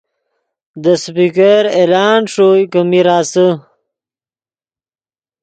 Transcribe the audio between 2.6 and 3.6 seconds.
کہ میر آسے